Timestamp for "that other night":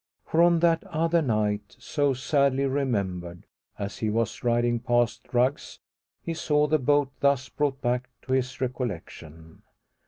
0.61-1.75